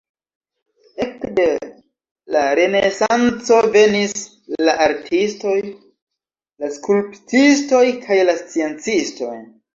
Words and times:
Ekde 1.03 1.43
la 2.35 2.45
renesanco 2.59 3.59
venis 3.75 4.15
la 4.69 4.75
artistoj, 4.87 5.55
la 6.65 6.73
skulptistoj 6.79 7.85
kaj 8.09 8.21
la 8.33 8.37
sciencistoj. 8.43 9.33